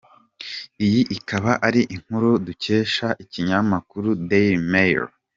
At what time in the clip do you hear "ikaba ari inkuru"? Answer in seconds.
1.17-2.29